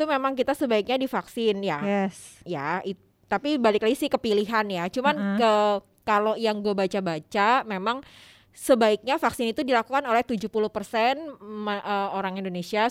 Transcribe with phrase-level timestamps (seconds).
[0.00, 1.76] itu memang kita sebaiknya divaksin ya.
[1.84, 2.40] Yes.
[2.42, 2.96] Ya, it-
[3.28, 4.88] tapi balik lagi sih ke pilihan ya.
[4.88, 5.36] Cuman Uh-uh.
[5.36, 5.52] ke
[6.02, 8.00] kalau yang gue baca-baca memang
[8.50, 10.56] sebaiknya vaksin itu dilakukan oleh 70%
[11.44, 12.88] ma- eh, orang Indonesia.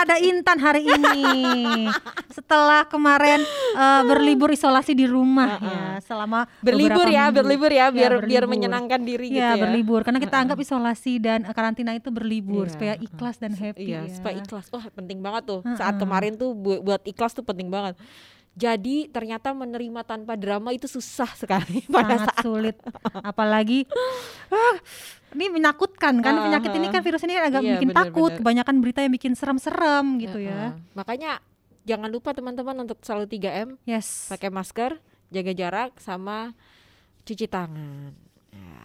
[0.00, 1.18] Ada Intan hari ini.
[2.36, 3.40] Setelah kemarin
[3.72, 7.36] eh, berlibur isolasi di rumah ya selama Berlibur ya, minggu.
[7.36, 8.48] berlibur ya, biar biar berlibur.
[8.48, 9.60] menyenangkan diri gitu Ya, ya.
[9.60, 12.72] berlibur karena kita anggap isolasi dan karantina itu berlibur Iya.
[12.72, 14.12] supaya ikhlas dan happy Iya, ya.
[14.12, 14.66] supaya ikhlas.
[14.68, 15.60] Wah, penting banget tuh.
[15.70, 16.00] Saat Heeh.
[16.00, 17.94] kemarin tuh bu- buat ikhlas tuh penting banget.
[18.52, 22.76] Jadi ternyata menerima tanpa drama itu susah sekali pada sangat saat sulit
[23.14, 23.86] apalagi
[24.48, 24.76] ah,
[25.30, 28.38] ini menakutkan kan Ah, penyakit ini kan virus ini agak Iya, bikin bener, takut bener.
[28.42, 30.92] kebanyakan berita yang bikin serem-serem gitu ya Heeh.
[30.92, 31.38] Makanya
[31.82, 36.52] jangan lupa teman-teman untuk selalu 3M, yes pakai masker, jaga jarak sama
[37.22, 38.12] cuci tangan.
[38.50, 38.82] Ya,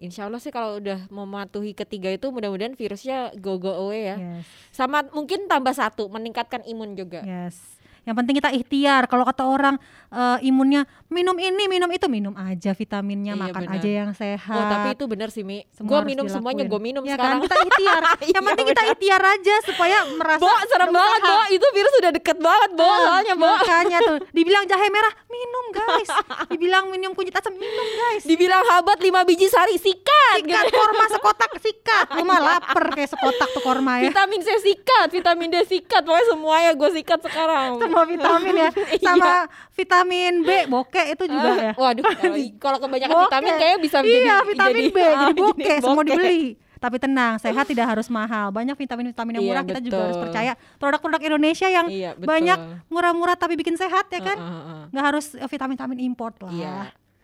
[0.00, 4.16] insya Allah sih kalau udah mematuhi ketiga itu mudah-mudahan virusnya go go away ya.
[4.16, 7.20] yes Sama mungkin tambah satu meningkatkan imun juga.
[7.22, 12.34] yes yang penting kita ikhtiar kalau kata orang eh, imunnya minum ini minum itu minum
[12.34, 13.76] aja vitaminnya Iya, makan benar.
[13.76, 15.62] aja yang sehat Wah tapi itu bener sih Mi.
[15.70, 16.72] Semua Gue minum semuanya dilakuin.
[16.72, 17.38] gue minum ya sekarang.
[17.38, 18.92] kan kita ikhtiar yang Iya, penting kita benar.
[18.92, 22.98] ikhtiar aja supaya merasa Bo, serem banget Bo, itu virus udah deket banget Bo, Ah,
[23.02, 23.46] soalnya Bo.
[23.48, 26.10] makanya tuh dibilang jahe merah minum guys
[26.48, 30.42] dibilang minum kunyit asam minum guys Dibilang habat 5 biji sari, sikat.
[30.42, 35.08] sikat korma sekotak sikat lu mah lapar kayak sekotak tuh korma ya Vitamin C sikat,
[35.08, 37.91] vitamin D sikat, pokoknya semuanya gue sikat sekarang.
[37.92, 38.70] Semua vitamin ya
[39.04, 39.32] sama
[39.70, 42.34] vitamin B bokeh itu juga Ah, ya Waduh, kalau,
[42.64, 43.28] kalau kebanyakan Bokeh.
[43.28, 46.08] vitamin kayaknya bisa jadi iya vitamin B ah, jadi bokeh semua bokeh.
[46.08, 46.44] dibeli
[46.76, 50.24] tapi tenang sehat tidak harus mahal banyak vitamin-vitamin yang Iya, murah kita juga harus betul.
[50.26, 52.26] percaya produk-produk Indonesia yang Iya, betul.
[52.26, 52.58] banyak
[52.88, 54.82] murah-murah tapi bikin sehat ya kan Ah, ah, ah.
[54.88, 56.74] nggak harus eh, vitamin-vitamin import lah Iya.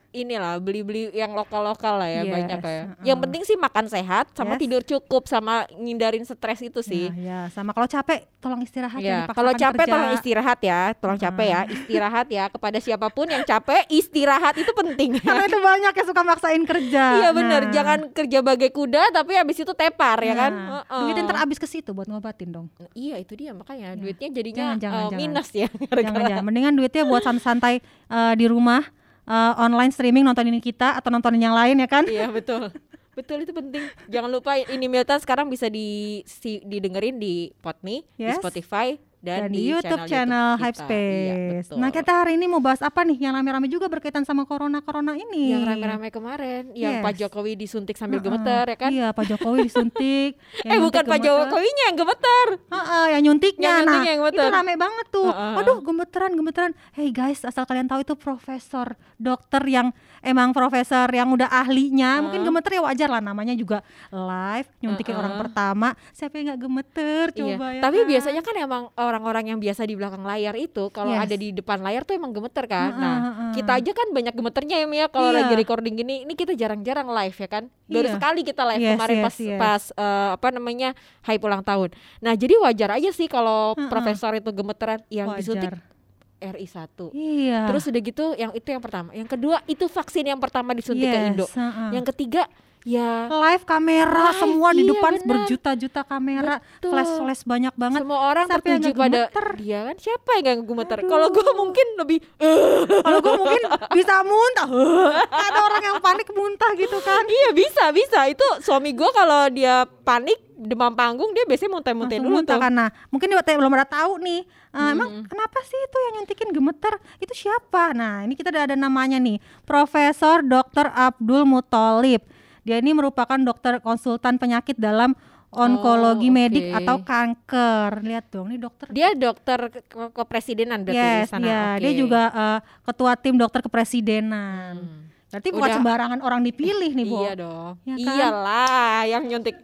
[0.08, 2.82] Inilah beli-beli yang lokal-lokal lah ya Yes, banyak ya.
[3.04, 4.60] Yang penting sih makan sehat sama Yes.
[4.60, 7.12] tidur cukup sama ngindarin stres itu sih.
[7.12, 9.92] Ya, ya, sama kalau capek tolong istirahat Ya, kalau capek kerja.
[9.92, 14.72] tolong istirahat ya, tolong capek ya, istirahat ya kepada siapa pun yang capek, istirahat itu
[14.72, 15.20] penting.
[15.28, 17.04] Karena itu banyak yang suka maksain kerja.
[17.19, 20.50] Iya benar, Nah, jangan kerja bagai kuda tapi habis itu tepar ya kan.
[20.50, 21.02] nah, Heeh.
[21.04, 22.66] Duitnya ntar habis ke situ buat ngobatin dong.
[22.92, 24.00] Iya itu dia makanya Ya.
[24.00, 25.20] duitnya jadinya Jangan, jangan, eh, jangan.
[25.20, 25.69] minus ya.
[25.69, 26.42] Jangan jangan.
[26.42, 27.75] Mendingan duitnya buat santai-santai
[28.08, 28.88] eh, di rumah
[29.28, 32.05] eh, online streaming nontonin kita atau nontonin yang lain ya kan?
[32.09, 32.72] iya betul.
[33.19, 33.83] Betul itu penting.
[34.06, 38.38] Jangan lupa ini Milta sekarang bisa di si, didengerin di Podme, di Yes.
[38.38, 40.84] Spotify dan, Dan, di YouTube channel, Hype kita.
[40.84, 41.67] Space.
[41.69, 44.79] Iya, nah kita hari ini mau bahas apa nih yang rame-rame juga berkaitan sama corona
[44.79, 45.51] corona ini?
[45.51, 47.05] yang rame-rame kemarin, yang Yes.
[47.05, 48.31] Pak Jokowi disuntik sambil Heeh.
[48.31, 48.91] gemeter ya kan?
[48.91, 50.39] Iya Pak Jokowi disuntik.
[50.67, 52.47] eh bukan Pak Jokowinya yang gemeter.
[52.69, 54.51] Heeh, yang nyuntiknya Yang nah yang itu gemeter.
[54.51, 59.91] rame banget tuh aduh gemeteran gemeteran hey guys asal kalian tahu itu profesor dokter yang
[60.21, 62.49] emang profesor yang udah ahlinya mungkin Heeh.
[62.49, 65.21] gemeter ya wajar lah namanya juga live nyuntikin Heeh.
[65.21, 67.77] orang pertama siapa yang nggak gemeter coba iya.
[67.79, 68.06] ya Tapi kan?
[68.06, 71.24] biasanya kan emang orang-orang yang biasa di belakang layar itu kalau Yes.
[71.24, 72.91] ada di depan layar tuh emang gemeter kan.
[72.92, 73.52] Nah, heeh.
[73.56, 75.42] kita aja kan banyak gemeternya ya Mia kalau Iya.
[75.42, 76.22] lagi recording gini.
[76.22, 77.64] Ini kita jarang-jarang live ya kan.
[77.84, 78.14] Baru Iya.
[78.14, 79.58] sekali kita live Yes, kemarin yes, pas yes.
[79.58, 80.88] pas eh, apa namanya
[81.22, 81.88] hype ulang tahun.
[82.19, 83.88] Nah, jadi wajar aja sih kalau Heeh.
[83.88, 85.96] profesor itu gemeteran yang disuntik Wajar.
[86.38, 87.10] RI 1.
[87.10, 89.10] iya Terus udah gitu yang itu yang pertama.
[89.10, 91.46] Yang kedua itu vaksin yang pertama disuntik ke Yes, Indo.
[91.48, 91.98] heeh.
[91.98, 92.46] Yang ketiga
[92.87, 93.27] ya.
[93.28, 96.61] Live kamera Live, semua di iya, depan berjuta-juta kamera.
[96.61, 96.91] Betul.
[96.94, 98.00] flash flash banyak banget.
[98.05, 99.47] Semua orang yang tertuju pada gemeter?
[99.59, 99.97] dia kan?
[99.99, 100.99] Siapa yang gak gemeter?
[101.06, 102.19] Kalau gue mungkin lebih
[103.06, 103.62] kalau gue mungkin
[103.94, 104.69] bisa muntah.
[105.49, 107.25] Ada orang yang panik muntah gitu kan.
[107.27, 108.21] Iya bisa bisa.
[108.31, 112.62] Itu suami gue kalau dia panik demam panggung dia biasanya muntah-muntah dulu muntah tuh.
[112.67, 114.43] karena mungkin dia belum ada tahu nih
[114.75, 116.99] eh, emang kenapa sih itu yang nyuntikin gemeter?
[117.22, 117.94] Itu siapa?
[117.94, 120.91] Nah ini kita udah ada namanya nih Profesor Dr.
[120.91, 122.27] Abdul Mutolib
[122.69, 125.17] dia ini merupakan dokter konsultan penyakit dalam
[125.49, 128.05] onkologi Oh, medik atau kanker.
[128.05, 131.81] Lihat dong nih dokter dia dokter ke- ke- kepresidenan berarti di yes sana dia Oke.
[131.81, 134.76] dia juga eh, ketua tim dokter kepresidenan.
[134.76, 135.09] Hmm.
[135.29, 137.17] berarti bukan sembarangan orang dipilih nih Bo.
[137.19, 137.73] Iya dong.
[137.82, 138.12] Ya kan?
[138.15, 139.56] iyalah yang nyuntik.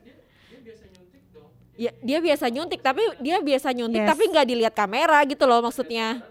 [1.74, 4.08] Ya, dia biasa nyuntik tapi dia biasa nyuntik Yes.
[4.08, 6.22] tapi nggak dilihat kamera gitu loh maksudnya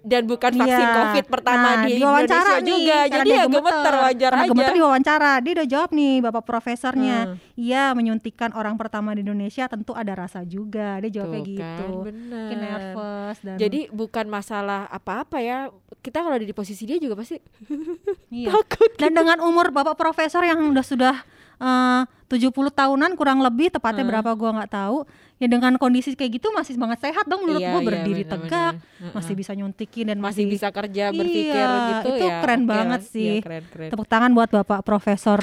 [0.00, 0.96] dan bukan vaksin Iya.
[0.96, 2.98] COVID pertama Nah, di diwawancara Indonesia nih, juga.
[3.10, 4.50] Jadi ya gemeter wajar Karena aja.
[4.50, 7.18] gemeter diwawancara, dia udah jawab nih bapak profesornya.
[7.28, 7.36] Hmm.
[7.54, 10.96] Iya, menyuntikkan orang pertama di Indonesia tentu ada rasa juga.
[11.04, 11.60] Dia jawabnya Tuh gitu.
[11.62, 12.48] kan, bener.
[12.56, 15.68] Nervous dan Jadi bukan masalah apa-apa ya.
[16.00, 17.36] Kita kalau ada di posisi dia juga pasti
[18.32, 18.48] iya.
[18.56, 18.90] takut.
[18.96, 21.16] Dan dengan umur bapak profesor yang udah sudah
[21.60, 24.12] eh, 70 tahunan kurang lebih tepatnya Hmm.
[24.14, 25.02] berapa gua nggak tahu
[25.36, 28.46] ya dengan kondisi kayak gitu masih banget sehat dong menurut Iya, gua iya, berdiri bener-bener.
[28.46, 29.12] tegak Heeh.
[29.12, 32.38] masih bisa nyuntikin dan masih masih, bisa kerja berpikir Iya, gitu itu ya.
[32.40, 33.00] keren oke banget.
[33.00, 33.34] Iya, sih.
[33.40, 33.88] keren, keren.
[33.90, 35.40] tepuk tangan buat bapak profesor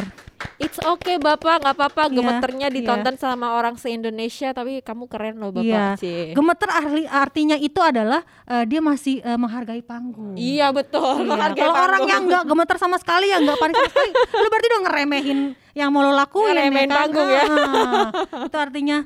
[0.57, 2.09] It's okay bapak, nggak apa-apa.
[2.09, 2.75] Iya, Gemeternya iya.
[2.75, 5.69] ditonton sama orang se Indonesia, tapi kamu keren loh bapak.
[5.69, 5.85] Iya.
[5.95, 6.33] Cie.
[6.33, 11.21] gemeter arti artinya itu adalah eh, dia masih eh, menghargai panggung Iya betul.
[11.21, 14.09] Iya, menghargai Kalau orang yang nggak gemeter sama sekali ya nggak panik sama sekali,
[14.41, 15.39] lu berarti udah ngeremehin
[15.71, 16.97] yang mau lo lakuin Ngeremehin ya kan?
[17.05, 17.43] panggung ya.
[17.45, 18.05] Ah,
[18.49, 18.97] itu artinya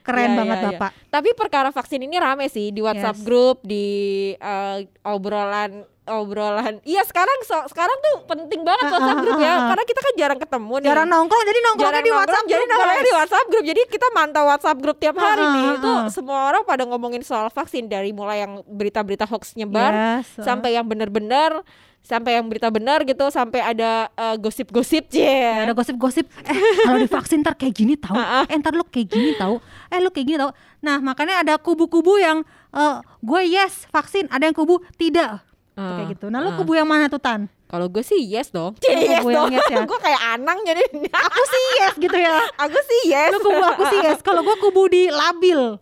[0.00, 0.70] keren Iya, banget iya, iya.
[0.70, 0.90] bapak.
[1.10, 3.26] Tapi perkara vaksin ini rame sih di WhatsApp Yes.
[3.26, 3.86] grup, di
[4.32, 6.78] eh, obrolan obrolan.
[6.82, 10.00] Iya sekarang so- sekarang tuh penting banget Ah, WhatsApp ah, grup ah, ya, karena kita
[10.00, 10.86] kan jarang ketemu nih.
[10.86, 13.12] Jarang nongkrong jadi nongkrongnya di nongkrong, WhatsApp jadi nongkrongnya di.
[13.12, 13.64] WhatsApp grup.
[13.64, 15.66] Jadi kita mantau WhatsApp grup tiap hari nih.
[15.76, 20.44] Itu semua orang pada ngomongin soal vaksin dari mulai yang berita-berita hoax nyebar Yes, ah.
[20.46, 21.60] sampai yang bener-bener
[22.00, 25.66] sampai yang berita benar gitu sampai ada eh, gosip-gosip Ya, cie.
[25.66, 29.34] ada gosip-gosip eh kalau divaksin ntar kayak gini tahu Ah, eh ntar lu kayak gini
[29.34, 29.58] tahu
[29.90, 34.46] eh lu kayak gini tahu nah makanya ada kubu-kubu yang eh, gue yes vaksin ada
[34.46, 35.42] yang kubu tidak
[35.76, 36.32] Ah, kayak gitu.
[36.32, 36.56] Nah lu ah.
[36.56, 37.52] kubu yang mana tuh tan?
[37.68, 38.72] Kalau gue sih yes dong.
[38.80, 39.84] Lu kubu yang yes ya?
[39.92, 40.80] gue kayak anang jadi.
[41.12, 42.36] aku sih yes gitu ya.
[42.64, 43.30] Aku sih yes.
[43.36, 44.18] lu kubu aku sih yes.
[44.24, 45.76] Kalau gue kubu di labil.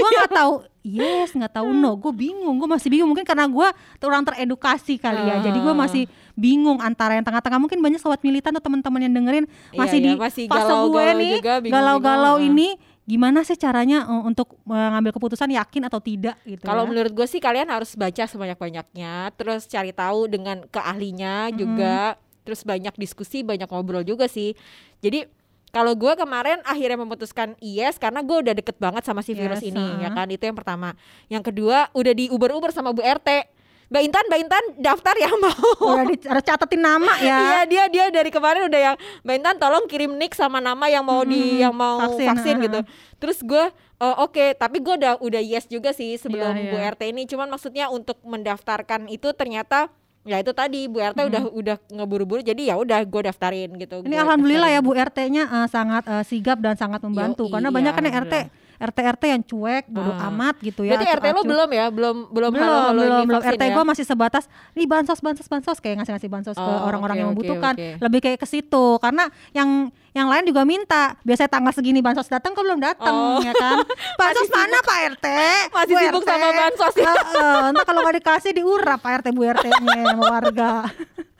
[0.00, 0.64] Gue nggak tahu.
[0.80, 1.76] Yes nggak tahu.
[1.76, 2.56] No gue bingung.
[2.56, 3.12] Gue masih bingung.
[3.12, 3.68] Mungkin karena gue
[4.00, 5.44] kurang teredukasi kali ya.
[5.44, 5.80] Jadi gue Ah.
[5.84, 7.60] masih bingung antara yang tengah-tengah.
[7.60, 10.72] Mungkin banyak sobat militan atau teman-teman yang dengerin Iya, masih iya, di masih fase gue
[10.72, 11.34] galau-galau nih
[11.68, 12.48] galau-galau Ah.
[12.48, 12.68] ini
[13.04, 16.88] gimana sih caranya uh, untuk mengambil keputusan yakin atau tidak gitu Kalau ya.
[16.88, 22.16] menurut gue sih kalian harus baca sebanyak-banyaknya, terus cari tahu dengan keahlinya juga,
[22.48, 24.56] terus banyak diskusi, banyak ngobrol juga sih.
[25.04, 25.28] Jadi
[25.74, 29.74] kalau gue kemarin akhirnya memutuskan yes karena gue udah deket banget sama si virus Yes,
[29.74, 30.06] ini, uh-uh.
[30.06, 30.94] ya kan itu yang pertama.
[31.26, 33.50] Yang kedua udah di uber-uber sama Bu RT.
[33.84, 35.52] Mbak Intan, Mbak Intan daftar yang mau.
[35.78, 39.56] udah di, harus catetin nama ya Iya dia dia dari kemarin udah yang Mbak Intan
[39.56, 42.80] tolong kirim nick sama nama yang mau di Hmm, yang mau vaksin, vaksin, gitu.
[43.18, 43.64] Terus gue
[43.98, 46.90] oh, oke tapi gue udah udah yes juga sih sebelum Iya, Bu iya.
[46.92, 47.22] RT ini.
[47.24, 49.92] Cuman maksudnya untuk mendaftarkan itu ternyata
[50.24, 54.00] ya itu tadi Bu RT udah udah ngeburu-buru jadi ya udah gue daftarin gitu.
[54.00, 54.96] Ini Gua alhamdulillah ya daftarin.
[54.96, 58.16] Bu RT-nya eh, sangat eh, sigap dan sangat membantu Yoi, karena iya, banyak kan yang
[58.24, 58.34] RT
[58.76, 59.06] alhamdulillah.
[59.06, 60.28] RT RT yang cuek bodoh Ah.
[60.28, 60.94] amat gitu ya.
[60.94, 61.86] Berarti RT lo belum ya?
[61.88, 63.40] Belum belum belum halo belum, belum.
[63.44, 63.72] RT ya?
[63.72, 67.20] gue masih sebatas nih bansos bansos bansos kayak ngasih ngasih bansos ke Oh, orang-orang oke,
[67.20, 67.88] yang membutuhkan oke.
[68.00, 69.68] lebih kayak ke situ karena yang
[70.10, 73.38] yang lain juga minta biasanya tanggal segini bansos datang kok belum datang Oh.
[73.38, 73.82] ya kan
[74.20, 75.26] bansos mana Pak RT
[75.70, 76.28] Masih Bu sibuk RT.
[76.28, 77.12] sama bansos ya?
[77.12, 80.70] Heeh, ntar kalau nggak dikasih diurap Pak RT Bu RT nya sama warga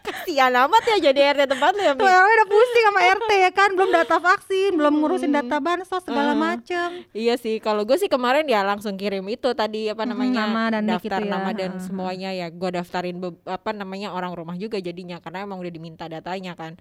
[0.00, 1.92] Kasian amat ya jadi RT tempat lo ya.
[1.94, 6.32] tuh udah pusing sama RT ya kan belum data vaksin belum ngurusin data bansos segala
[6.32, 6.42] Hmm.
[6.42, 10.42] macem Iya sih, kalau gue sih kemarin ya langsung kirim itu tadi apa Mm-mm, namanya
[10.42, 14.54] nama dan daftar itu ya, nama dan semuanya ya gue daftarin apa namanya orang rumah
[14.54, 16.74] juga jadinya karena emang udah diminta datanya kan.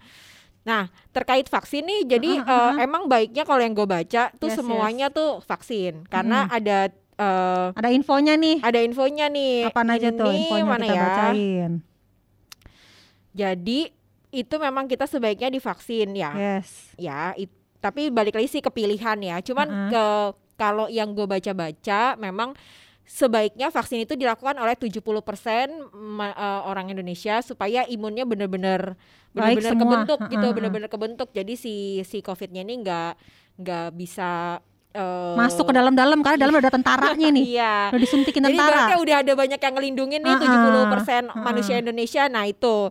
[0.64, 2.76] Nah terkait vaksin nih, jadi Heeh, eh, heeh.
[2.82, 7.90] emang baiknya kalau yang gue baca tuh Yes, semuanya tuh vaksin karena ada eh, ada
[7.92, 9.70] infonya nih ada infonya nih.
[9.70, 11.02] apa aja tuh infonya mana kita ya?
[11.06, 11.72] bacain
[13.34, 13.90] Jadi
[14.32, 16.34] itu memang kita sebaiknya divaksin ya.
[16.34, 19.90] yes ya it- tapi balik lagi sih ke pilihan ya cuman Heeh.
[19.92, 20.06] ke
[20.56, 22.56] kalau yang gue baca-baca memang
[23.04, 28.96] sebaiknya vaksin itu dilakukan oleh 70% ma- eh, orang Indonesia supaya imunnya benar-benar
[29.30, 30.56] benar-benar kebentuk gitu Heeh, heeh.
[30.56, 33.12] benar-benar kebentuk jadi si si covidnya ini nggak
[33.60, 34.64] nggak bisa
[34.96, 38.94] eh, masuk ke dalam-dalam karena dalam ada tentaranya nih iya udah disuntikin jadi tentara berarti
[38.98, 41.76] udah ada banyak yang ngelindungin nih Ah, 70% ah, manusia.
[41.78, 42.24] Indonesia.
[42.32, 42.90] Nah, itu.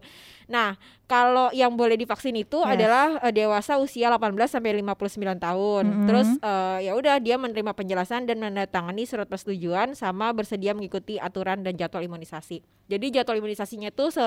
[0.53, 2.71] Nah, kalau yang boleh divaksin itu Yes.
[2.71, 4.93] adalah eh, dewasa usia 18 sampai 59
[5.39, 5.85] tahun.
[5.87, 6.05] Mm-mm.
[6.05, 11.61] Terus eh, ya udah dia menerima penjelasan dan menandatangani surat persetujuan sama bersedia mengikuti aturan
[11.61, 12.61] dan jadwal imunisasi.
[12.85, 14.27] Jadi jadwal imunisasinya itu se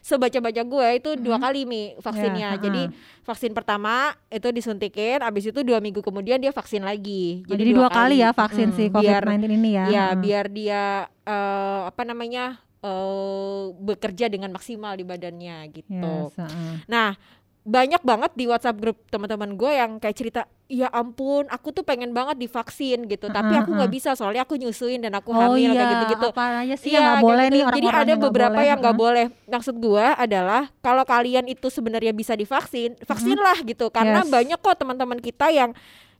[0.00, 2.48] sebaca-baca gue itu dua kali mi vaksinnya.
[2.48, 3.22] Ya, Jadi ha-ha.
[3.22, 3.94] vaksin pertama
[4.28, 7.46] itu disuntikin, abis itu dua minggu kemudian dia vaksin lagi.
[7.46, 10.18] jadi, dua kali ya vaksin Mm, si biar- COVID-19 ini ya ya Heeh.
[10.18, 10.82] biar dia
[11.22, 16.28] eh, apa namanya eh, bekerja dengan maksimal di badannya gitu.
[16.28, 16.74] Yes, heeh.
[16.86, 17.14] Nah
[17.62, 22.10] banyak banget di WhatsApp grup teman-teman gue yang kayak cerita, ya ampun, aku tuh pengen
[22.10, 25.78] banget divaksin gitu, tapi aku nggak bisa soalnya aku nyusuin dan aku oh hamil iya
[25.78, 26.28] kayak gitu-gitu.
[26.34, 27.54] apa aja sih Iya, yang nggak kayak boleh gitu.
[27.54, 29.26] nih Jadi orang-orang ada beberapa boleh, yang nggak boleh.
[29.46, 33.86] Maksud gua adalah kalau kalian itu sebenarnya bisa divaksin, vaksinlah gitu.
[33.94, 34.34] Karena Yes.
[34.34, 35.70] banyak kok teman-teman kita yang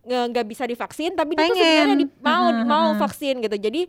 [0.03, 1.63] nggak bisa divaksin tapi dia tuh Pengen.
[1.65, 3.83] sebenarnya di- mau Heeh, mau vaksin gitu jadi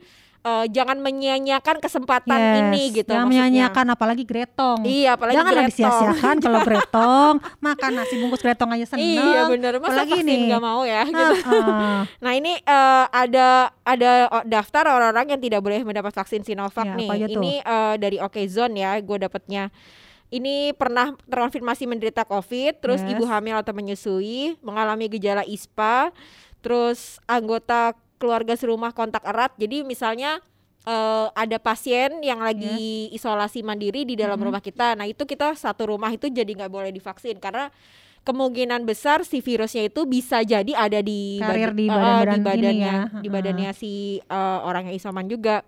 [0.43, 3.41] eh, jangan menyia-nyiakan kesempatan Yes, ini gitu Jangan maksudnya.
[3.41, 4.79] menyanyiakan apalagi gretong.
[4.83, 5.73] iya apalagi Janganlah Gretong.
[5.73, 9.07] disia-siakan kalau gretong makan nasi bungkus gretong aja seneng.
[9.23, 10.39] iya bener masa Apalagi vaksin nih.
[10.45, 11.99] nggak mau ya gitu Heeh.
[12.19, 13.47] Nah ini eh, ada
[13.81, 14.11] ada
[14.43, 17.09] daftar orang-orang yang tidak boleh mendapat vaksin Sinovac Ya, nih.
[17.31, 19.73] Ini eh, dari Okezone ya, gue dapatnya.
[20.33, 23.13] Ini pernah terkonfirmasi menderita COVID, terus Yes.
[23.13, 26.09] ibu hamil atau menyusui, mengalami gejala ISPA,
[26.59, 29.53] terus anggota keluarga serumah kontak erat.
[29.55, 30.41] Jadi misalnya
[30.83, 34.43] eh, ada pasien yang lagi isolasi mandiri di dalam Mhm.
[34.43, 34.97] rumah kita.
[34.97, 37.71] Nah itu kita satu rumah itu jadi nggak boleh divaksin karena
[38.21, 42.35] kemungkinan besar si virusnya itu bisa jadi ada di Karir bad- di eh, badan-badan di
[42.35, 42.99] ini badannya ya.
[43.15, 45.63] di badannya si eh, orang yang isoman juga.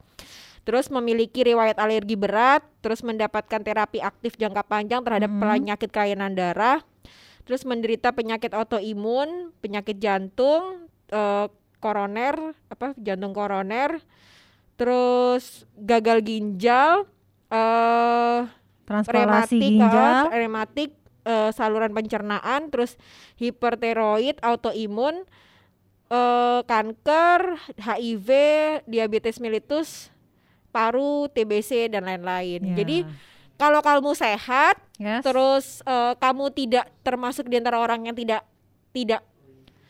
[0.65, 5.45] Terus memiliki riwayat alergi berat, terus mendapatkan terapi aktif jangka panjang terhadap Mhm.
[5.45, 6.81] penyakit kelainan darah,
[7.45, 11.45] terus menderita penyakit autoimun, penyakit jantung, eh,
[11.77, 14.01] koroner, apa jantung koroner,
[14.73, 17.05] terus gagal ginjal,
[17.53, 18.49] eh
[18.85, 20.33] Transplantasi ginjal.
[20.33, 20.91] eh, rematik,
[21.25, 22.97] eh, saluran pencernaan, terus
[23.37, 25.29] hipertiroid, autoimun,
[26.09, 28.29] eh, kanker, HIV,
[28.89, 30.09] diabetes mellitus,
[30.75, 32.59] paru, TBC dan lain-lain.
[32.61, 32.75] Ya.
[32.75, 33.07] Jadi
[33.55, 35.23] kalau kamu sehat, Yes.
[35.23, 38.43] terus eh, kamu tidak termasuk di antara orang yang tidak
[38.91, 39.23] tidak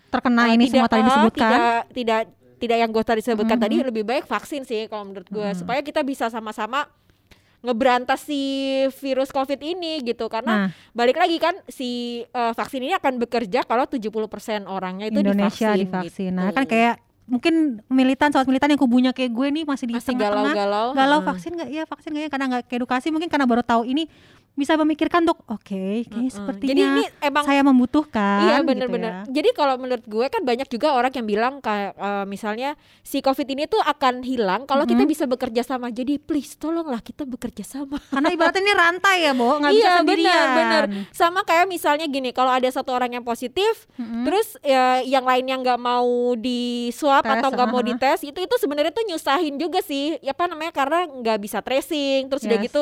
[0.08, 1.42] terkena eh, ini semua tadi eh, disebutkan.
[1.44, 1.62] tidak
[1.92, 2.22] tidak
[2.56, 3.64] tidak yang gue tadi sebutkan Mhm.
[3.64, 5.58] tadi lebih baik vaksin sih kalau menurut gue Mhm.
[5.58, 6.90] supaya kita bisa sama-sama
[7.62, 8.42] ngeberantas si
[8.96, 11.90] virus covid ini gitu karena Nah, balik lagi kan si
[12.24, 16.30] eh, vaksin ini akan bekerja kalau 70% orangnya itu Indonesia divaksin, divaksin.
[16.32, 16.38] gitu.
[16.38, 20.14] Nah, kan kayak mungkin militan soal militan yang kubunya kayak gue nih masih di masih
[20.14, 20.54] tengah-tengah.
[20.54, 21.30] galau-galau galau Heeh.
[21.34, 21.70] vaksin nggak?
[21.74, 22.30] Ya vaksin nggak ya?
[22.30, 24.06] Karena nggak edukasi mungkin karena baru tahu ini
[24.56, 25.68] bisa memikirkan untuk oke
[26.02, 26.32] kayaknya Heeh.
[26.32, 29.12] sepertinya jadi ini emang saya membutuhkan Iya gitu bener-bener.
[29.12, 29.22] ya.
[29.30, 32.70] Jadi kalau menurut gue kan banyak juga orang yang bilang kayak eh, misalnya
[33.02, 35.12] si COVID ini tuh akan hilang kalau kita Mhm.
[35.12, 35.88] bisa bekerja sama.
[35.90, 38.00] Jadi please tolonglah kita bekerja sama.
[38.08, 40.84] karena ibaratnya ini rantai ya Bo nggak bisa iya sendirian benar benar.
[41.12, 44.24] Sama kayak misalnya gini, kalau ada satu orang yang positif, Mm-mm.
[44.24, 47.88] terus ya, yang lainnya nggak mau di swab Tes, atau nggak mau aha.
[47.90, 50.16] dites, itu itu sebenarnya tuh nyusahin juga sih.
[50.20, 50.72] Ya apa namanya?
[50.72, 52.28] Karena nggak bisa tracing.
[52.28, 52.66] Terus udah Yes.
[52.66, 52.82] gitu.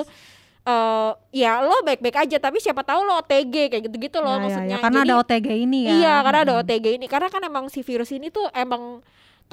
[0.63, 4.41] Eh ya lo baik-baik aja tapi siapa tahu lo OTG kayak gitu-gitu loh Ya, ya,
[4.41, 6.63] maksudnya ya, karena Jadi- ada OTG ini ya Iya, karena ada Mm-mm.
[6.63, 7.05] OTG ini.
[7.05, 9.03] Karena kan emang si virus ini tuh emang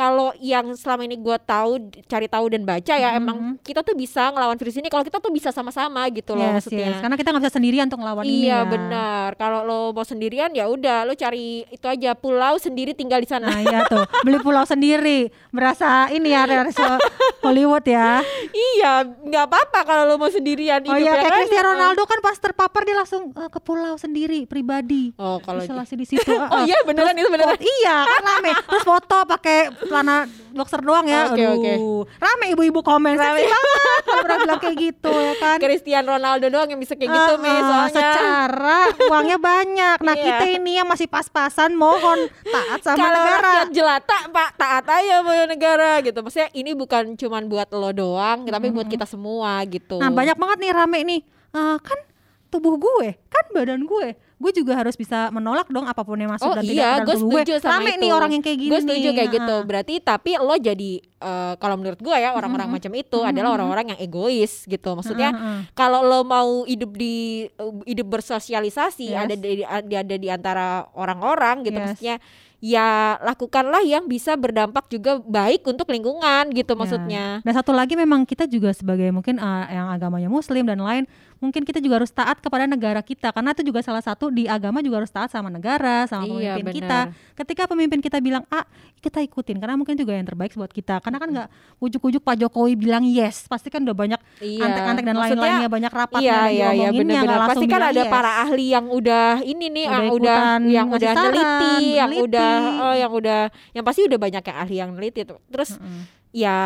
[0.00, 3.18] kalau yang selama ini gua tahu cari tahu dan baca ya Mhm.
[3.18, 6.64] emang kita tuh bisa ngelawan virus ini kalau kita tuh bisa sama-sama gitu loh Yes,
[6.64, 6.88] maksudnya.
[6.88, 7.00] yes.
[7.00, 8.58] karena kita nggak bisa sendirian untuk ngelawan ini Iya ya.
[8.64, 9.28] benar.
[9.36, 13.46] Kalau lo mau sendirian ya udah lo cari itu aja pulau sendiri tinggal di sana.
[13.46, 16.48] Nah iya tuh beli pulau sendiri berasa ini ya
[17.42, 18.20] Hollywood ya.
[18.50, 21.32] iya, nggak apa-apa kalau lo mau sendirian Oh iya ya kayak?
[21.36, 25.12] Cristiano Ronaldo kan pas terpapar dia langsung eh, ke pulau sendiri pribadi.
[25.16, 26.30] Oh, kalau isolasi di situ.
[26.52, 27.56] Oh iya beneran itu beneran.
[27.56, 30.16] iya kan rame terus foto pakai celana
[30.50, 31.72] boxer doang ya Oke, aduh oke.
[32.16, 33.26] rame ibu-ibu komen Rame.
[33.36, 37.10] seksi banget kalau pernah bilang kayak gitu ya kan Cristiano Ronaldo doang yang bisa kayak
[37.10, 37.90] gitu, ah, soalnya.
[37.90, 40.22] secara uangnya banyak nah Iya.
[40.24, 45.12] kita ini yang masih pas-pasan mohon taat sama Kalau negara rakyat jelata Pak taat aja
[45.18, 46.18] sama negara gitu.
[46.20, 49.96] Maksudnya ini bukan cuman buat lo doang, tapi buat kita semua gitu.
[49.96, 51.20] Nah banyak banget nih rame nih
[51.50, 51.98] Eh, kan
[52.46, 56.48] tubuh gue kan badan gue gue juga harus bisa menolak dong apa pun yang masuk
[56.48, 58.00] Oh dan tidak iya, dalam gue tubuh gue setuju sama rame itu.
[58.00, 59.14] nih orang yang kayak gini Gue setuju nih.
[59.14, 59.56] kayak gitu.
[59.62, 62.74] Berarti tapi lo jadi eh, kalau menurut gue ya orang-orang Mhm.
[62.74, 63.28] macam itu Mhm.
[63.28, 64.90] adalah orang-orang yang egois gitu.
[64.90, 65.60] Maksudnya ah, ah.
[65.70, 67.44] kalau lo mau hidup di
[67.84, 69.20] hidup bersosialisasi Yes.
[69.20, 69.60] ada di
[69.92, 71.84] ada di antara orang-orang gitu Yes.
[71.86, 72.16] maksudnya
[72.58, 72.88] ya
[73.20, 76.78] lakukanlah yang bisa berdampak juga baik untuk lingkungan gitu Ya.
[76.78, 77.24] maksudnya.
[77.40, 81.04] Dan satu lagi memang kita juga sebagai mungkin uh, yang agamanya muslim dan lain
[81.40, 84.78] mungkin kita juga harus taat kepada negara kita karena itu juga salah satu di agama
[84.78, 86.98] juga harus taat sama negara sama Iya, pemimpin kita.
[87.08, 87.32] benar.
[87.34, 91.00] Ketika pemimpin kita bilang A, kita ikutin karena mungkin juga yang terbaik buat kita.
[91.00, 94.60] Karena kan nggak ujuk-ujuk Pak Jokowi bilang yes, pasti kan udah banyak Iya.
[94.62, 97.38] antek-antek dan lain-lainnya banyak rapatnya Iya yang iya iya diomonginnya, benar-benar.
[97.40, 98.12] langsung Pasti kan ada yes.
[98.12, 102.26] para ahli yang udah ini nih Udah yang udah yang udah saran, neliti, yang meneliti.
[102.28, 103.40] udah oh, yang udah
[103.72, 105.20] yang pasti udah banyak yang ahli yang neliti.
[105.24, 106.00] Terus Mm-mm.
[106.30, 106.56] ya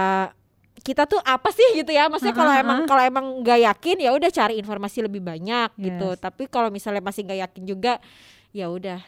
[0.85, 2.13] kita tuh apa sih gitu ya?
[2.13, 6.09] Maksudnya kalau emang kalau emang nggak yakin ya udah cari informasi lebih banyak gitu.
[6.13, 6.21] Yes.
[6.21, 7.93] tapi kalau misalnya masih nggak yakin juga
[8.53, 9.01] ya udah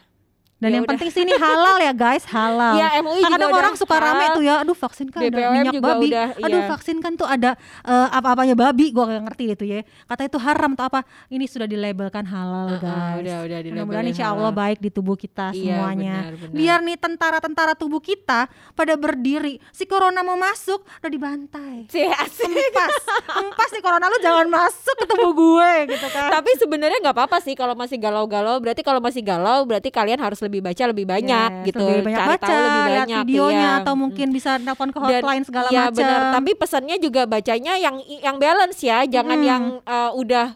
[0.57, 0.93] Dan Ya yang udah.
[0.97, 2.75] penting sih ini halal ya guys, halal.
[2.75, 5.75] ya MUI juga Kadang udah orang suka rame tuh ya, aduh vaksin kan ada minyak
[5.77, 6.67] babi, udah, aduh iya.
[6.67, 9.81] vaksin kan tuh ada eh, apa-apanya babi, gua gak ngerti itu ya.
[10.07, 11.01] Kata itu haram atau apa?
[11.29, 13.17] Ini sudah dilabelkan halal Heeh, guys.
[13.21, 14.61] udah udah Mudah-mudahan insya Allah halal.
[14.65, 16.15] baik di tubuh kita Iya, semuanya.
[16.25, 16.57] benar, benar.
[16.57, 18.41] Biar nih tentara-tentara tubuh kita
[18.73, 21.85] pada berdiri, si corona mau masuk udah dibantai.
[22.17, 22.49] Asik.
[22.49, 22.95] Empas,
[23.45, 26.33] empas nih corona lu jangan masuk ke tubuh gue gitu kan.
[26.33, 30.39] tapi sebenarnya nggak apa-apa sih kalau masih galau-galau berarti kalau masih galau berarti kalian harus
[30.47, 33.59] lebih baca lebih banyak Yes, gitu lebih banyak cari baca, tahu lebih lihat banyak videonya
[33.69, 33.79] iya.
[33.81, 35.99] atau mungkin bisa telepon ke Dan- hotline segala iya, macam.
[35.99, 36.21] benar.
[36.33, 39.45] tapi pesannya juga bacanya yang yang balance ya jangan Mm.
[39.45, 40.47] yang eh, udah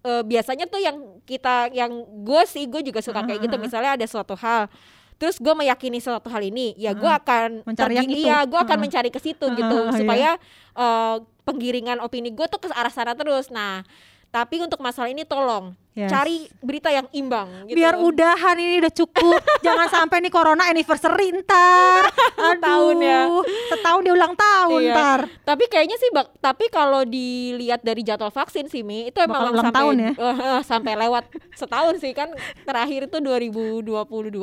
[0.00, 4.04] eh, biasanya tuh yang kita yang gue sih gue juga suka kayak gitu misalnya ada
[4.04, 4.68] suatu hal
[5.14, 8.24] terus gue meyakini suatu hal ini ya gue akan Mencari yang pergi- itu.
[8.24, 9.98] iya gue akan mencari ke situ gitu Mm-mm, iya.
[9.98, 10.30] supaya
[10.72, 13.82] eh, penggiringan opini gue tuh ke arah sana terus nah
[14.28, 16.14] tapi untuk masalah ini tolong Yes.
[16.14, 17.74] cari berita yang imbang gitu.
[17.74, 19.42] Biar udahan ini udah cukup.
[19.66, 22.06] Jangan sampai nih corona anniversary ntar.
[22.38, 22.54] Aduh.
[22.54, 23.20] Setahun ya.
[23.68, 24.94] Setahun dia ulang tahun Iya.
[24.94, 25.20] ntar.
[25.42, 29.58] Tapi kayaknya sih bak tapi kalau dilihat dari jadwal vaksin sih Mi, itu emang ulang
[29.58, 30.12] sampai tahun ya?
[30.22, 32.30] eh, sampai lewat setahun sih kan
[32.62, 33.90] terakhir itu 2022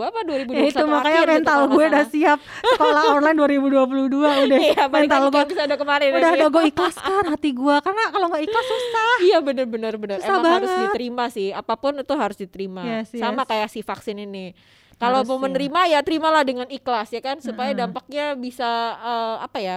[0.01, 4.11] apa 2021 Ya itu makanya akhir gitu mental kalau gue udah siap sekolah online 2022
[4.43, 4.59] udah.
[4.59, 6.35] Iya, mental gue ke episode kemarin ya, udah Mi.
[6.35, 9.13] ada gue ikhlaskan hati gue karena kalau nggak ikhlas susah.
[9.23, 10.83] Iya bener bener Susah emang harus banget.
[10.89, 13.47] diterima sih apa pun itu harus diterima Yes, sama yes.
[13.47, 14.55] kayak si vaksin ini
[14.95, 15.43] kalau mau ya.
[15.43, 17.81] menerima ya terimalah dengan ikhlas ya kan supaya Mm-mm.
[17.83, 19.75] dampaknya bisa eh, apa ya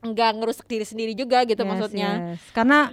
[0.00, 2.40] nggak ngerusak diri sendiri juga gitu Yes, maksudnya yes.
[2.50, 2.92] Karena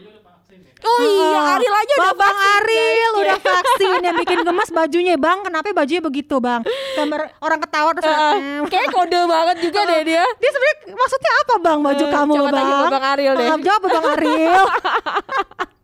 [0.77, 3.19] oh iya Oh, Aril aja udah Bang vaksin, Aril guys.
[3.19, 6.61] udah vaksin yang bikin gemas bajunya bang kenapa bajunya begitu bang
[6.93, 11.53] gambar orang ketawa terus eh, kayak kode banget juga deh dia dia sebenarnya maksudnya apa
[11.57, 13.47] bang baju Eh, kamu coba bang tanya ke Bang Aril deh.
[13.59, 14.53] Jawab Bang Aril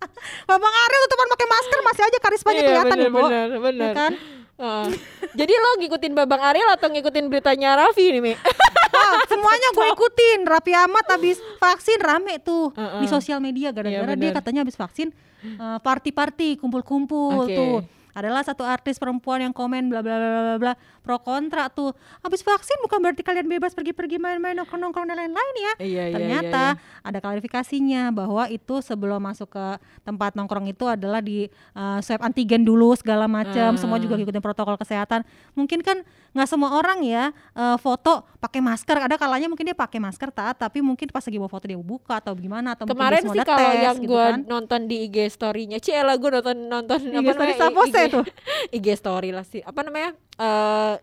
[0.45, 3.19] Bang Aril tuh teman pakai masker masih aja karismanya Iya, kelihatan bener, ya, Bo.
[3.21, 3.83] bener, bener.
[3.83, 4.13] Ya kan?
[4.53, 4.85] Heeh.
[5.33, 8.33] jadi lo ngikutin Babang Aril atau ngikutin beritanya Raffi nih Mi?
[8.93, 10.45] Wah, semuanya gue ikutin.
[10.45, 13.01] Rapi amat habis vaksin rame tuh Heeh.
[13.01, 15.09] di sosial media gara-gara Iya, dia katanya habis vaksin
[15.43, 17.57] eh, party-party, kumpul-kumpul Oke.
[17.57, 17.75] tuh.
[18.13, 21.91] Adalah satu artis perempuan yang komen bla bla bla bla bla pro kontra tuh.
[22.21, 25.73] Habis vaksin bukan berarti kalian bebas pergi-pergi main-main nongkrong-nongkrong dan lain-lain ya.
[25.77, 29.65] Iya, iya, Ternyata iya, ada klarifikasinya bahwa itu sebelum masuk ke
[30.01, 33.79] tempat nongkrong itu adalah di uh, swab antigen dulu segala macam, Ah.
[33.79, 35.25] semua juga ngikutin protokol kesehatan.
[35.53, 36.01] Mungkin kan
[36.33, 38.97] nggak semua orang ya uh, foto pakai masker.
[39.01, 42.17] Ada kalanya mungkin dia pakai masker taat, tapi mungkin pas lagi bawa foto dia buka
[42.17, 44.39] atau gimana atau Kemarin mungkin sih kalau tes yang gitu gue kan.
[44.45, 48.25] nonton di IG story-nya, Ciela gue nonton nonton IG story siapa I- sih tuh?
[48.71, 49.61] IG story lah sih.
[49.61, 50.11] Apa namanya?
[50.35, 50.95] Eh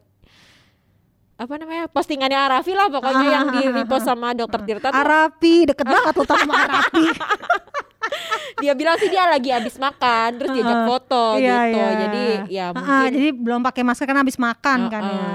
[1.36, 1.88] apa namanya?
[1.88, 6.12] Postingannya Arafi lah pokoknya Ah, yang di repost sama dokter Tirta tuh Arapi deket banget
[6.12, 7.04] tuh sama Arapi.
[8.60, 11.78] dia bilang sih dia lagi habis makan terus diajak foto Iya, gitu.
[11.78, 11.88] iya.
[11.96, 15.28] Jadi ya mungkin jadi belum pakai masker kan habis makan kan ya.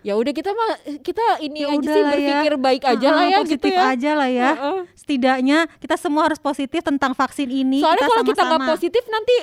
[0.00, 0.70] Ya udah kita mah
[1.02, 2.12] kita ini Ya aja sih lah ya.
[2.14, 3.82] berpikir baik aja lah Ah, ya positif gitu ya.
[3.90, 4.50] aja lah ya.
[4.54, 4.78] Heeh.
[4.94, 7.82] Setidaknya kita semua harus positif tentang vaksin ini.
[7.82, 9.36] Soalnya kalau kita nggak positif nanti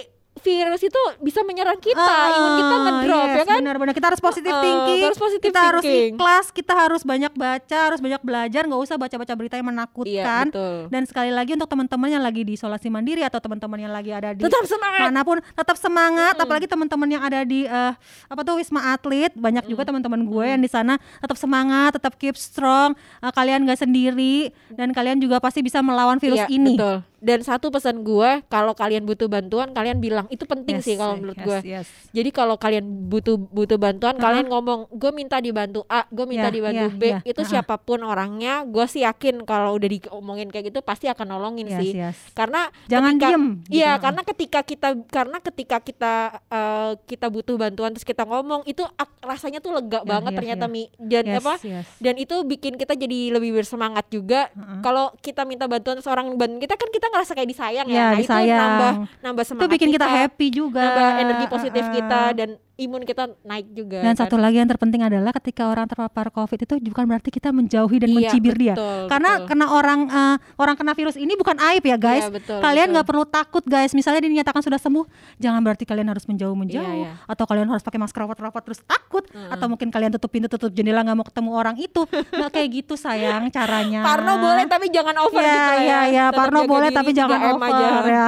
[0.43, 3.59] virus itu bisa menyerang kita, imun kita Ah, ngedrop yes, ya kan?
[3.59, 5.01] Benar-benar kita harus positif Heeh, thinking.
[5.03, 6.11] harus kita harus thinking.
[6.13, 10.45] ikhlas, kita harus banyak baca, harus banyak belajar, nggak usah baca-baca berita yang Iya, menakutkan.
[10.49, 10.75] betul.
[10.89, 14.31] Dan sekali lagi untuk teman-teman yang lagi di isolasi mandiri atau teman-teman yang lagi ada
[14.31, 15.01] di Tetap semangat.
[15.03, 17.93] mana pun tetap semangat apalagi teman-teman yang ada di eh,
[18.25, 22.35] apa tuh wisma atlet banyak juga teman-teman gue yang di sana tetap semangat tetap keep
[22.35, 26.97] strong Eh, kalian gak sendiri dan kalian juga pasti bisa melawan virus Iya, ini Betul.
[27.23, 31.15] Dan satu pesan gue, kalau kalian butuh bantuan, kalian bilang itu penting Yes, sih kalau
[31.15, 31.59] menurut yes, gue.
[31.63, 31.87] yes.
[32.11, 34.21] Jadi kalau kalian butuh butuh bantuan, Uh-huh.
[34.21, 37.03] kalian ngomong, gue minta dibantu A, gue minta Iya, dibantu iya, B.
[37.05, 37.49] iya, Itu uh-uh.
[37.49, 41.79] siapa pun orangnya, gue sih yakin kalau udah diomongin kayak gitu pasti akan nolongin Yes,
[41.79, 41.91] sih.
[41.95, 42.17] yes.
[42.33, 43.71] Karena Jangan ketika- diem, gitu.
[43.73, 44.03] Iya, Uh-uh.
[44.03, 46.13] karena ketika kita karena ketika kita
[46.45, 48.83] eh, kita butuh bantuan terus kita ngomong itu
[49.21, 50.73] rasanya tuh lega Ya, banget yes, ternyata ya.
[50.73, 50.83] Mi.
[50.97, 51.53] Dan Yes, apa?
[51.61, 51.85] yes.
[51.97, 54.81] dan itu bikin kita jadi lebih bersemangat juga Uh-uh.
[54.81, 58.11] kalau kita minta bantuan seorang bantuan kita kan kita ngerasa kayak disayang Ya, ya nah
[58.11, 58.59] itu disayang.
[58.59, 61.95] nambah nambah itu semangat bikin kita, happy juga nambah energi positif Uh-uh.
[61.95, 64.25] kita dan imun kita naik juga dan kan.
[64.25, 68.09] satu lagi yang terpenting adalah ketika orang terpapar covid itu bukan berarti kita menjauhi dan
[68.09, 69.47] Iya, mencibir dia betul, karena betul.
[69.47, 73.05] kena orang eh, orang kena virus ini bukan aib ya guys Iya, betul, kalian nggak
[73.05, 75.05] perlu takut guys misalnya dinyatakan sudah sembuh
[75.37, 77.11] jangan berarti kalian harus menjauh menjauh Iya, iya.
[77.23, 81.01] atau kalian harus pakai masker rapat-rapat terus takut atau mungkin kalian tutup pintu tutup jendela
[81.01, 85.39] nggak mau ketemu orang itu nggak kayak gitu sayang caranya Parno boleh tapi jangan over
[85.39, 87.89] ya, gitu lah ya ya, ya, Tetap Parno boleh diri, tapi jangan 3M over aja.
[88.09, 88.25] ya.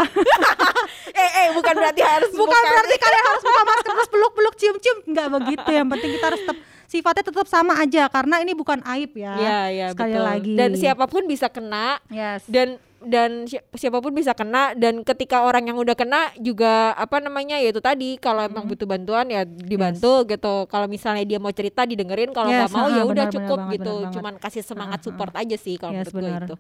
[1.26, 5.28] eh eh bukan berarti harus Bukan berarti kalian harus buka masker terus peluk-peluk cium-cium nggak
[5.32, 5.70] begitu.
[5.72, 9.34] Yang penting kita harus tetap sifatnya tetap sama aja karena ini bukan aib ya.
[9.34, 10.24] Iya, iya, Sekali betul.
[10.24, 10.54] lagi.
[10.54, 12.44] Dan siapa pun bisa kena Yes.
[12.46, 17.22] dan dan si- siapa pun bisa kena dan ketika orang yang udah kena juga apa
[17.22, 21.54] namanya ya itu tadi kalau emang butuh bantuan ya dibantu gitu kalau misalnya dia mau
[21.54, 24.10] cerita didengerin kalau Yes, nggak mau ya udah cukup banget, gitu banget.
[24.12, 25.08] cuman kasih semangat Ha-ha.
[25.08, 26.56] support aja sih kalau yes, menurut gue itu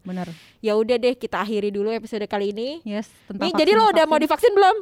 [0.61, 3.89] ya udah deh kita akhiri dulu episode kali ini Yes, tentang Nih, jadi vaksin- lo
[3.89, 4.23] udah mau vaksin.
[4.23, 4.75] divaksin belum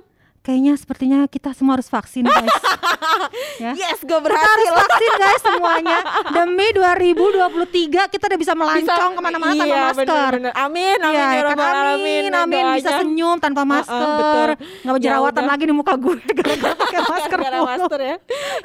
[0.44, 2.52] Kayaknya sepertinya kita semua harus vaksin guys.
[3.64, 3.72] ya.
[3.74, 5.98] yes gue Kita harus berhasil vaksin guys semuanya
[6.30, 10.04] demi 2023 kita udah bisa melancong ke mana-mana tanpa iya, masker.
[10.04, 10.52] bener, bener.
[10.54, 14.50] amin amin Iya, ya kan rabbal amin, alamin amin, bisa senyum tanpa masker, betul.
[14.84, 15.52] nggak berjerawatan Ya udah.
[15.56, 17.62] lagi di muka gue gara-gara pakai masker mulu.
[17.64, 18.16] masker ya.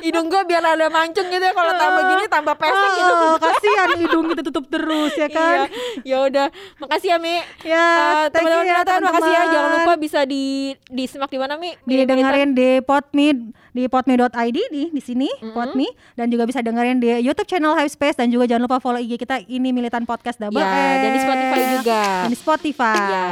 [0.01, 3.15] Hidung gue biar ada mancung gitu ya kalau tambah gini tambah pesek gitu.
[3.39, 5.59] Kasihan hidung kita tutup terus ya kan.
[6.03, 6.05] Iya.
[6.05, 6.47] Ya udah,
[6.79, 7.37] makasih ya Mi.
[7.63, 7.87] Ya,
[8.27, 9.43] you teman-teman ya, Milatan, makasih ya.
[9.45, 9.85] Jangan teman-teman.
[9.85, 10.45] lupa bisa di
[10.89, 11.68] disimak di mana Mi?
[11.85, 12.09] Mi Milatan.
[12.09, 13.27] didengerin di Podme
[13.73, 18.17] di podme.id di di sini Podme dan juga bisa dengerin di YouTube channel Hive Space
[18.17, 21.21] dan juga jangan lupa follow IG kita ini Militan Podcast Double Ya, dan di.
[21.21, 22.01] Spotify juga.
[22.03, 22.97] Dan di Spotify.
[22.99, 23.27] Ya,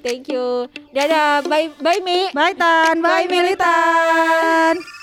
[0.00, 0.66] thank you.
[0.90, 2.30] Dadah, bye bye Mi.
[2.30, 4.76] Bye Tan, bye, Bye, Militan.
[4.76, 4.97] Militan.